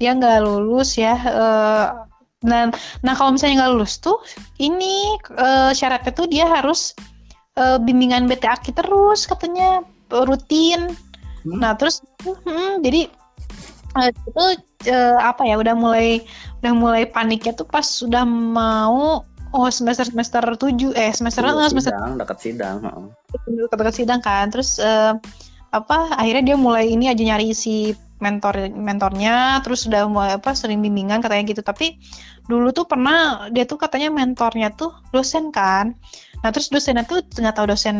dia 0.00 0.10
nggak 0.16 0.42
lulus 0.42 0.98
ya. 0.98 1.14
eh, 1.14 1.86
dan 2.44 2.76
nah 3.00 3.14
kalau 3.16 3.36
misalnya 3.36 3.64
nggak 3.64 3.72
lulus 3.76 4.00
tuh, 4.02 4.18
ini 4.60 5.16
eh, 5.36 5.70
syaratnya 5.72 6.12
tuh 6.12 6.26
dia 6.28 6.46
harus 6.48 6.92
eh, 7.56 7.78
bimbingan 7.80 8.26
BTAK 8.26 8.74
terus 8.74 9.28
katanya 9.28 9.84
rutin. 10.10 10.92
Hmm. 11.44 11.60
Nah 11.60 11.76
terus, 11.76 12.00
hmm, 12.24 12.80
jadi 12.84 13.08
eh, 14.00 14.08
itu 14.10 14.44
eh, 14.88 15.16
apa 15.20 15.44
ya? 15.46 15.60
Udah 15.60 15.74
mulai 15.76 16.24
udah 16.64 16.72
mulai 16.72 17.04
paniknya 17.04 17.52
tuh 17.52 17.68
pas 17.68 17.84
sudah 17.84 18.24
mau 18.24 19.24
oh 19.54 19.70
semester 19.70 20.04
semester 20.10 20.42
tujuh. 20.58 20.90
Eh 20.98 21.14
semester 21.14 21.46
Udah 21.46 21.70
semester 21.70 21.94
sidang 21.94 22.18
dekat 22.18 22.38
sidang 22.42 22.76
heeh. 22.82 23.66
dekat 23.70 23.94
sidang 23.94 24.20
kan. 24.20 24.50
Terus 24.50 24.82
eh, 24.82 25.14
apa 25.70 26.18
akhirnya 26.18 26.54
dia 26.54 26.56
mulai 26.58 26.90
ini 26.90 27.06
aja 27.06 27.22
nyari 27.22 27.54
si 27.54 27.94
mentor 28.18 28.74
mentornya. 28.74 29.62
Terus 29.62 29.86
udah 29.86 30.10
mulai 30.10 30.30
apa 30.36 30.52
sering 30.58 30.82
bimbingan 30.82 31.22
katanya 31.22 31.46
gitu. 31.54 31.62
Tapi 31.62 32.02
dulu 32.50 32.74
tuh 32.74 32.84
pernah 32.90 33.46
dia 33.54 33.64
tuh 33.64 33.78
katanya 33.78 34.10
mentornya 34.10 34.74
tuh 34.74 34.90
dosen 35.14 35.54
kan. 35.54 35.94
Nah 36.42 36.50
terus 36.50 36.68
dosennya 36.68 37.06
tuh 37.06 37.22
nggak 37.22 37.54
tahu 37.54 37.70
dosen 37.70 37.96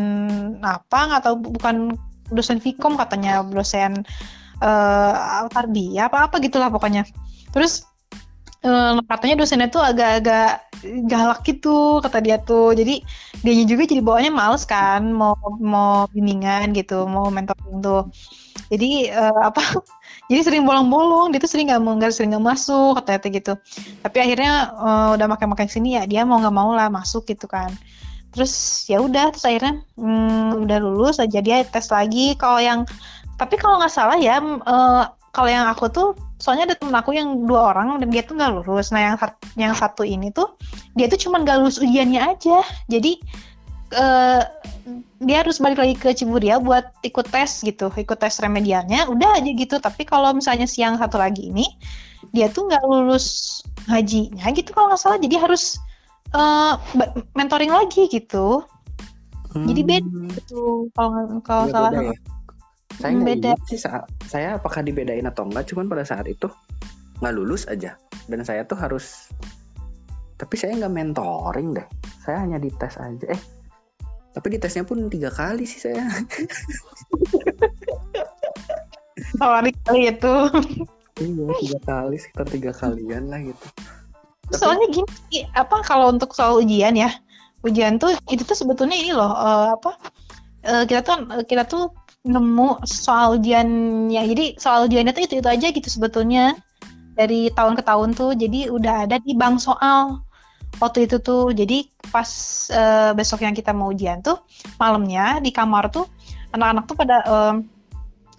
apa 0.61 0.99
nggak 1.09 1.23
tahu 1.23 1.35
bukan 1.55 1.95
dosen 2.29 2.59
Vkom 2.59 2.97
katanya 2.99 3.45
dosen 3.45 4.03
eh 4.55 5.43
tarbiyah 5.51 6.11
apa 6.11 6.29
apa 6.29 6.35
gitulah 6.43 6.67
pokoknya. 6.67 7.07
Terus 7.55 7.87
eh, 8.65 8.93
katanya 9.05 9.35
dosennya 9.39 9.69
tuh 9.69 9.83
agak-agak 9.85 10.65
galak 11.09 11.39
gitu 11.45 12.01
kata 12.03 12.17
dia 12.25 12.37
tuh. 12.41 12.73
Jadi 12.73 13.01
dianya 13.41 13.65
juga 13.69 13.83
jadi 13.85 14.01
bawaannya 14.01 14.33
males 14.33 14.63
kan 14.65 15.01
mau 15.13 15.37
mau 15.61 16.09
bimbingan 16.11 16.73
gitu 16.73 17.05
mau 17.05 17.29
mentoring 17.29 17.79
tuh. 17.81 18.09
Jadi 18.73 19.11
eh, 19.13 19.41
apa 19.45 19.61
jadi 20.29 20.41
sering 20.41 20.63
bolong-bolong 20.65 21.29
dia 21.33 21.39
tuh 21.41 21.51
sering 21.51 21.69
nggak 21.69 21.81
mau 21.85 21.95
sering 22.09 22.33
nggak 22.33 22.45
masuk 22.45 22.97
kata 23.01 23.21
dia 23.21 23.29
gitu. 23.41 23.53
Tapi 24.01 24.17
akhirnya 24.21 24.73
eh, 24.73 25.07
udah 25.15 25.27
makan-makan 25.29 25.69
sini 25.69 25.97
ya 26.01 26.03
dia 26.09 26.21
mau 26.25 26.41
nggak 26.41 26.55
mau 26.55 26.71
lah 26.73 26.89
masuk 26.89 27.29
gitu 27.29 27.45
kan. 27.45 27.71
Terus 28.35 28.83
ya 28.91 28.99
udah 28.99 29.31
terus 29.31 29.47
akhirnya 29.47 29.79
hmm, 29.95 30.67
udah 30.67 30.77
lulus 30.83 31.23
aja 31.23 31.39
dia 31.39 31.63
tes 31.63 31.87
lagi. 31.87 32.35
Kalau 32.35 32.59
yang 32.59 32.83
tapi 33.35 33.59
kalau 33.59 33.79
nggak 33.79 33.91
salah 33.91 34.17
ya 34.19 34.39
eh, 34.43 35.03
kalau 35.35 35.51
yang 35.51 35.67
aku 35.67 35.91
tuh 35.91 36.07
soalnya 36.39 36.71
ada 36.71 36.75
temen 36.79 36.95
aku 36.95 37.11
yang 37.11 37.43
dua 37.43 37.75
orang 37.75 37.99
dan 37.99 38.07
dia 38.07 38.23
tuh 38.23 38.39
nggak 38.39 38.63
lulus 38.63 38.95
nah 38.95 39.03
yang 39.03 39.15
yang 39.59 39.73
satu 39.75 40.07
ini 40.07 40.31
tuh 40.31 40.55
dia 40.95 41.11
tuh 41.11 41.19
cuma 41.19 41.43
nggak 41.43 41.59
lulus 41.59 41.83
ujiannya 41.83 42.23
aja 42.23 42.63
jadi 42.87 43.19
eh, 43.91 44.41
dia 45.19 45.37
harus 45.43 45.59
balik 45.59 45.83
lagi 45.83 45.95
ke 45.99 46.15
Ciburia 46.15 46.63
buat 46.63 46.87
ikut 47.03 47.27
tes 47.27 47.67
gitu 47.67 47.91
ikut 47.91 48.15
tes 48.15 48.39
remedialnya 48.39 49.11
udah 49.11 49.35
aja 49.43 49.51
gitu 49.51 49.75
tapi 49.83 50.07
kalau 50.07 50.31
misalnya 50.31 50.71
siang 50.71 50.95
satu 50.95 51.19
lagi 51.19 51.51
ini 51.51 51.67
dia 52.31 52.47
tuh 52.47 52.71
nggak 52.71 52.83
lulus 52.87 53.59
hajinya 53.91 54.47
gitu 54.55 54.71
kalau 54.71 54.95
nggak 54.95 55.01
salah 55.03 55.19
jadi 55.19 55.35
harus 55.43 55.83
ba- 56.95 57.11
mentoring 57.35 57.71
lagi 57.71 58.07
gitu 58.07 58.63
Jadi 59.55 59.81
beda. 59.87 60.03
Hmm. 60.03 60.27
gitu 60.35 60.91
kalau 60.91 61.39
kalau 61.47 61.63
Iya, 61.67 61.71
salah 61.71 61.91
beda 61.95 62.11
ya. 62.11 62.34
Saya 63.05 63.21
beda. 63.21 63.51
sih 63.69 63.79
saat 63.79 64.09
saya 64.25 64.57
apakah 64.57 64.81
dibedain 64.81 65.25
atau 65.29 65.45
enggak, 65.45 65.69
cuman 65.69 65.85
pada 65.85 66.01
saat 66.01 66.25
itu 66.25 66.49
nggak 67.21 67.33
lulus 67.37 67.69
aja 67.69 67.95
dan 68.27 68.43
saya 68.43 68.65
tuh 68.67 68.75
harus 68.75 69.29
tapi 70.35 70.55
saya 70.57 70.75
nggak 70.81 70.93
mentoring 70.93 71.77
deh. 71.77 71.87
Saya 72.25 72.43
hanya 72.43 72.57
dites 72.59 72.97
aja. 72.97 73.25
Eh, 73.29 73.41
tapi 74.35 74.57
ditesnya 74.57 74.83
pun 74.83 75.07
tiga 75.07 75.31
kali 75.31 75.63
sih 75.63 75.79
saya. 75.87 76.03
kali 79.39 79.71
itu 80.11 80.35
iya 81.21 81.45
tiga 81.61 81.79
kali 81.85 82.15
sekitar 82.19 82.47
tiga 82.51 82.71
kalian 82.75 83.31
lah 83.31 83.39
gitu 83.41 83.67
Tapi... 84.51 84.59
soalnya 84.59 84.87
gini 84.91 85.47
apa 85.55 85.81
kalau 85.85 86.11
untuk 86.11 86.35
soal 86.35 86.59
ujian 86.59 86.95
ya 86.97 87.11
ujian 87.65 87.97
tuh 87.97 88.13
itu 88.29 88.43
tuh 88.45 88.57
sebetulnya 88.57 88.97
ini 88.97 89.11
loh 89.15 89.31
uh, 89.31 89.73
apa 89.73 89.91
uh, 90.67 90.83
kita 90.85 91.01
tuh 91.01 91.15
kita 91.47 91.63
tuh 91.65 91.89
nemu 92.25 92.81
soal 92.89 93.37
ujiannya 93.37 94.23
jadi 94.33 94.45
soal 94.57 94.89
ujiannya 94.89 95.13
tuh 95.13 95.23
itu 95.29 95.33
itu 95.39 95.49
aja 95.49 95.67
gitu 95.69 95.87
sebetulnya. 95.87 96.57
Dari 97.15 97.47
tahun 97.55 97.79
ke 97.79 97.83
tahun 97.87 98.11
tuh 98.11 98.35
jadi 98.35 98.67
udah 98.75 99.07
ada 99.07 99.23
di 99.23 99.31
bank 99.37 99.63
soal 99.63 100.19
waktu 100.83 101.07
itu 101.07 101.21
tuh. 101.21 101.53
Jadi 101.55 101.87
pas 102.11 102.27
uh, 102.73 103.15
besok 103.15 103.45
yang 103.45 103.55
kita 103.55 103.71
mau 103.71 103.93
ujian 103.93 104.19
tuh 104.19 104.41
malamnya 104.81 105.39
di 105.39 105.53
kamar 105.53 105.93
tuh 105.93 106.09
anak-anak 106.51 106.83
tuh 106.89 106.95
pada 106.99 107.17
um, 107.23 107.63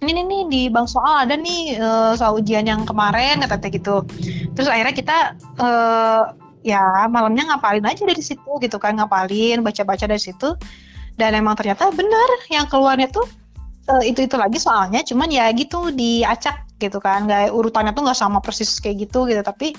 ini 0.05 0.21
nih 0.21 0.41
di 0.45 0.61
bank 0.69 0.85
soal 0.93 1.25
ada 1.25 1.33
nih 1.33 1.81
uh, 1.81 2.13
soal 2.13 2.37
ujian 2.37 2.69
yang 2.69 2.85
kemarin 2.85 3.41
kata 3.41 3.71
gitu. 3.73 4.05
Terus 4.53 4.69
akhirnya 4.69 4.93
kita 4.93 5.17
uh, 5.57 6.37
ya 6.61 7.07
malamnya 7.09 7.49
ngapalin 7.49 7.87
aja 7.87 8.03
dari 8.05 8.21
situ 8.21 8.51
gitu 8.61 8.77
kan 8.77 8.99
ngapalin 8.99 9.65
baca-baca 9.65 10.05
dari 10.05 10.21
situ. 10.21 10.53
Dan 11.17 11.33
emang 11.33 11.57
ternyata 11.57 11.89
benar 11.89 12.29
yang 12.53 12.69
keluarnya 12.69 13.09
tuh 13.09 13.25
uh, 13.87 14.03
itu 14.03 14.27
itu 14.27 14.35
lagi 14.35 14.59
soalnya 14.59 15.01
cuman 15.01 15.31
ya 15.31 15.49
gitu 15.55 15.89
diacak 15.95 16.67
gitu 16.77 16.99
kan. 17.01 17.25
Nggak 17.25 17.55
urutannya 17.55 17.91
tuh 17.95 18.03
nggak 18.05 18.19
sama 18.19 18.39
persis 18.43 18.77
kayak 18.83 19.07
gitu 19.07 19.25
gitu 19.25 19.41
tapi 19.41 19.73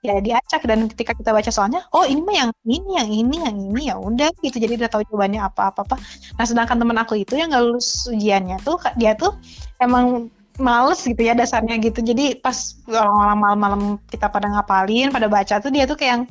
ya 0.00 0.22
diacak 0.22 0.62
dan 0.64 0.86
ketika 0.86 1.12
kita 1.18 1.34
baca 1.34 1.50
soalnya 1.50 1.82
oh 1.92 2.06
ini 2.06 2.22
mah 2.22 2.36
yang 2.46 2.50
ini 2.64 2.90
yang 2.96 3.10
ini 3.10 3.36
yang 3.44 3.56
ini 3.58 3.82
ya 3.90 3.96
udah 3.98 4.30
gitu. 4.40 4.56
Jadi 4.62 4.78
udah 4.80 4.90
tahu 4.90 5.02
jawabannya 5.10 5.40
apa 5.42 5.74
apa. 5.74 5.80
Apa 5.84 5.96
nah 6.38 6.44
sedangkan 6.46 6.78
temen 6.80 6.96
aku 6.96 7.14
itu 7.18 7.34
yang 7.36 7.50
nggak 7.50 7.64
lulus 7.66 8.08
ujiannya 8.08 8.62
tuh 8.62 8.78
dia 8.96 9.18
tuh 9.18 9.34
emang 9.82 10.30
males 10.58 11.00
gitu 11.06 11.22
ya 11.22 11.34
dasarnya 11.38 11.78
gitu. 11.78 12.02
Jadi 12.02 12.38
pas 12.38 12.78
orang-orang 12.90 13.38
malam-malam 13.38 13.82
kita 14.10 14.26
pada 14.30 14.50
ngapalin 14.50 15.14
pada 15.14 15.30
baca 15.30 15.54
tuh 15.62 15.70
dia 15.70 15.86
tuh 15.86 15.98
kayak 15.98 16.26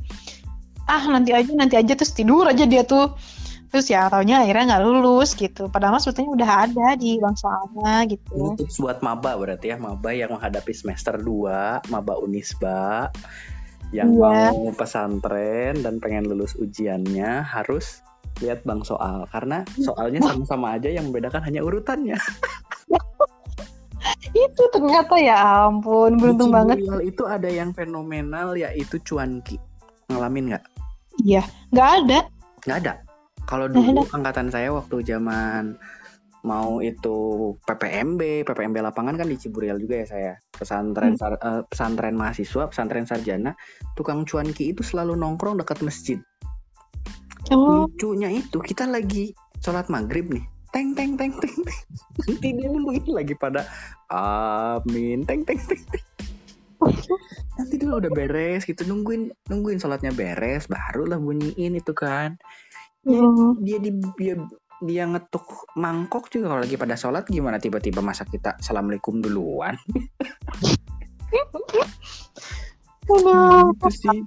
ah 0.88 1.04
nanti 1.12 1.32
aja 1.36 1.52
nanti 1.56 1.76
aja. 1.76 1.94
Terus 1.96 2.12
tidur 2.16 2.48
aja 2.48 2.64
dia 2.68 2.84
tuh 2.84 3.16
terus 3.68 3.92
ya 3.92 4.08
taunya 4.08 4.44
akhirnya 4.44 4.76
nggak 4.76 4.84
lulus 4.88 5.36
gitu. 5.36 5.68
Padahal 5.68 6.00
sebetulnya 6.00 6.32
udah 6.40 6.50
ada 6.68 6.88
di 6.96 7.20
bang 7.20 7.36
soalnya 7.36 8.08
gitu. 8.08 8.32
Ini 8.34 8.50
tips 8.64 8.80
buat 8.80 9.00
maba 9.04 9.36
berarti 9.36 9.76
ya. 9.76 9.78
Maba 9.78 10.10
yang 10.16 10.32
menghadapi 10.36 10.72
semester 10.72 11.20
2 11.20 11.92
maba 11.92 12.14
unisba 12.20 13.12
yang 13.96 14.20
yeah. 14.20 14.52
mau 14.52 14.72
pesantren 14.76 15.80
dan 15.80 16.04
pengen 16.04 16.28
lulus 16.28 16.56
ujiannya 16.60 17.44
harus 17.44 18.04
lihat 18.40 18.64
bang 18.64 18.84
soal. 18.88 19.28
Karena 19.32 19.68
soalnya 19.76 20.24
sama-sama 20.24 20.80
aja 20.80 20.88
yang 20.88 21.12
membedakan 21.12 21.44
hanya 21.44 21.62
urutannya. 21.64 22.16
Itu 24.48 24.64
ternyata 24.72 25.18
ya 25.20 25.68
ampun 25.68 26.20
beruntung 26.20 26.56
banget. 26.56 26.84
Itu 27.04 27.28
ada 27.28 27.48
yang 27.52 27.76
fenomenal 27.76 28.56
yaitu 28.56 29.00
cuanki. 29.04 29.60
Ngalamin 30.08 30.56
nggak? 30.56 30.64
Iya 31.28 31.44
nggak 31.76 31.90
ada. 32.04 32.20
Nggak 32.64 32.80
ada 32.84 33.07
kalau 33.48 33.72
dulu 33.74 34.04
angkatan 34.12 34.52
saya 34.52 34.76
waktu 34.76 35.02
zaman 35.08 35.80
mau 36.46 36.80
itu 36.80 37.52
PPMB, 37.68 38.48
PPMB 38.48 38.78
lapangan 38.80 39.20
kan 39.20 39.28
di 39.28 39.36
Ciburial 39.36 39.82
juga 39.82 40.04
ya 40.04 40.08
saya. 40.08 40.34
Pesantren 40.54 41.18
hmm. 41.18 41.20
sar, 41.20 41.34
uh, 41.42 41.64
pesantren 41.68 42.16
mahasiswa, 42.16 42.70
pesantren 42.70 43.04
sarjana, 43.04 43.58
tukang 43.98 44.24
cuanki 44.24 44.72
itu 44.72 44.84
selalu 44.86 45.18
nongkrong 45.18 45.58
dekat 45.60 45.82
masjid. 45.84 46.20
Oh. 47.52 47.88
Lucunya 47.88 48.32
itu 48.32 48.60
kita 48.60 48.88
lagi 48.88 49.32
sholat 49.64 49.88
maghrib 49.88 50.28
nih, 50.28 50.44
teng 50.76 50.96
teng 50.96 51.16
teng 51.16 51.36
teng 51.40 51.56
teng. 51.64 51.80
Nanti 52.28 52.48
dia 52.54 52.68
nungguin 52.68 53.08
lagi 53.12 53.34
pada 53.36 53.68
amin 54.12 55.24
teng 55.24 55.48
teng 55.48 55.60
teng. 55.68 55.82
teng. 55.88 56.06
Nanti 57.58 57.76
dulu 57.82 58.04
udah 58.06 58.12
beres 58.14 58.70
gitu 58.70 58.86
nungguin 58.86 59.34
nungguin 59.50 59.82
sholatnya 59.82 60.14
beres 60.14 60.70
barulah 60.70 61.18
bunyiin 61.18 61.74
itu 61.74 61.92
kan 61.98 62.38
hmm. 63.06 63.62
dia 63.62 63.78
di 63.78 63.92
dia 64.18 64.34
dia 64.82 65.10
ngetuk 65.10 65.74
mangkok 65.74 66.30
juga 66.30 66.54
kalau 66.54 66.62
lagi 66.62 66.78
pada 66.78 66.94
sholat. 66.94 67.26
Gimana 67.26 67.58
tiba-tiba 67.58 68.02
masa 68.06 68.26
kita 68.30 68.58
assalamualaikum 68.62 69.22
duluan. 69.22 69.74
Itu 73.08 73.88
sih. 73.90 74.22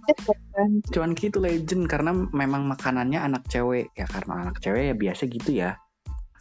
Cuman 0.91 1.15
gitu 1.15 1.39
legend. 1.39 1.87
Karena 1.87 2.11
memang 2.35 2.67
makanannya 2.67 3.23
anak 3.23 3.47
cewek. 3.47 3.95
Ya 3.95 4.11
karena 4.11 4.49
anak 4.49 4.59
cewek 4.59 4.91
ya 4.91 4.95
biasa 4.99 5.23
gitu 5.31 5.51
ya. 5.55 5.79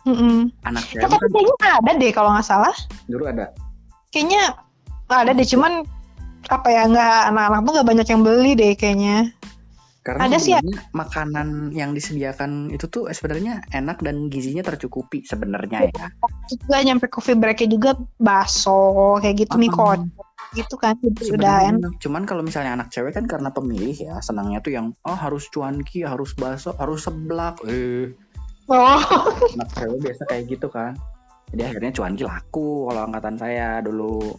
Mm 0.08 0.50
anak 0.66 0.84
cewek 0.90 1.06
tapi 1.06 1.16
kan... 1.20 1.30
kayaknya 1.30 1.70
ada 1.78 1.92
deh 2.02 2.12
kalau 2.16 2.30
nggak 2.34 2.48
salah. 2.48 2.76
Dulu 3.06 3.30
ada. 3.30 3.54
Kayaknya 4.10 4.58
ada 5.12 5.32
deh. 5.38 5.46
Cuman 5.46 5.86
apa 6.50 6.68
ya 6.72 6.88
nggak 6.90 7.30
anak-anak 7.30 7.62
tuh 7.62 7.74
nggak 7.78 7.90
banyak 7.94 8.08
yang 8.10 8.22
beli 8.26 8.52
deh 8.58 8.74
kayaknya 8.74 9.30
karena 10.10 10.26
ada 10.26 10.38
sih 10.42 10.58
makanan 10.98 11.70
yang 11.78 11.94
disediakan 11.94 12.74
itu 12.74 12.90
tuh 12.90 13.06
sebenarnya 13.14 13.62
enak 13.70 14.02
dan 14.02 14.34
gizinya 14.34 14.66
tercukupi 14.66 15.22
sebenarnya 15.22 15.94
ya. 15.94 16.08
Juga 16.50 16.82
nyampe 16.82 17.06
coffee 17.14 17.38
breaknya 17.38 17.70
juga 17.78 17.92
bakso 18.18 19.22
kayak 19.22 19.46
gitu 19.46 19.56
nih 19.62 19.70
kok 19.70 20.02
gitu 20.58 20.76
kan 20.82 20.98
udah 21.06 21.70
enak. 21.70 21.94
Cuman 22.02 22.26
kalau 22.26 22.42
misalnya 22.42 22.74
anak 22.74 22.90
cewek 22.90 23.14
kan 23.14 23.30
karena 23.30 23.54
pemilih 23.54 23.94
ya 23.94 24.18
senangnya 24.18 24.58
tuh 24.66 24.74
yang 24.74 24.88
oh 25.06 25.18
harus 25.18 25.46
cuanki, 25.54 26.02
harus 26.02 26.34
bakso, 26.34 26.74
harus 26.82 27.06
seblak. 27.06 27.62
Eh. 27.70 28.10
Oh. 28.70 29.02
Anak 29.58 29.70
cewek 29.78 30.10
biasa 30.10 30.24
kayak 30.26 30.44
gitu 30.50 30.68
kan. 30.74 30.98
Jadi 31.54 31.62
akhirnya 31.66 31.92
cuanki 31.94 32.24
laku 32.26 32.90
kalau 32.90 33.02
angkatan 33.10 33.36
saya 33.38 33.82
dulu. 33.86 34.34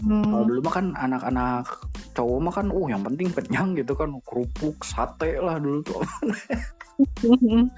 Hmm. 0.00 0.24
Kalau 0.24 0.44
dulu 0.48 0.60
mah 0.64 0.72
kan 0.72 0.86
anak-anak 0.96 1.68
cowok 2.16 2.38
mah 2.40 2.52
kan, 2.56 2.66
uh 2.72 2.86
yang 2.88 3.04
penting 3.04 3.28
kenyang 3.28 3.76
gitu 3.76 3.92
kan, 3.92 4.08
kerupuk, 4.24 4.80
sate 4.80 5.36
lah 5.36 5.60
dulu 5.60 5.84
tuh. 5.84 6.00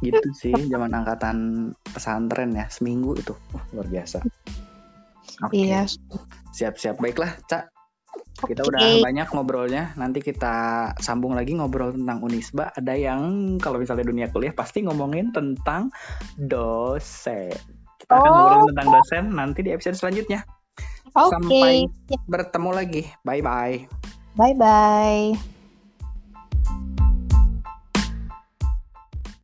gitu 0.00 0.28
sih 0.32 0.56
zaman 0.72 0.96
angkatan 0.96 1.70
pesantren 1.92 2.56
ya 2.56 2.64
seminggu 2.72 3.12
itu 3.20 3.36
uh, 3.52 3.64
luar 3.76 3.88
biasa. 3.90 4.24
Okay. 5.48 5.68
Iya. 5.68 5.88
Siap-siap 6.52 7.00
baiklah, 7.00 7.36
Cak. 7.48 7.72
Kita 8.40 8.64
okay. 8.64 8.70
udah 8.72 8.84
banyak 9.04 9.28
ngobrolnya. 9.36 9.92
Nanti 10.00 10.24
kita 10.24 10.88
sambung 10.96 11.36
lagi 11.36 11.52
ngobrol 11.52 11.92
tentang 11.92 12.24
Unisba. 12.24 12.72
Ada 12.72 12.96
yang 12.96 13.20
kalau 13.60 13.76
misalnya 13.80 14.08
dunia 14.08 14.26
kuliah 14.32 14.56
pasti 14.56 14.84
ngomongin 14.84 15.32
tentang 15.32 15.92
dosen. 16.36 17.52
Kita 18.00 18.12
akan 18.16 18.28
oh. 18.28 18.32
ngobrolin 18.32 18.68
tentang 18.72 18.88
dosen 18.96 19.24
nanti 19.36 19.60
di 19.60 19.70
episode 19.76 19.96
selanjutnya. 19.96 20.44
Okay. 21.14 21.30
Sampai 21.34 21.74
bertemu 22.26 22.70
lagi. 22.70 23.02
Bye 23.26 23.42
bye. 23.42 23.76
Bye 24.38 24.54
bye. 24.56 25.50